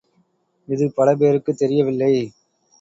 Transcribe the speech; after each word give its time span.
இது 0.67 0.93
பலபேருக்குத் 0.97 1.57
தெரியவில்லை. 1.57 2.13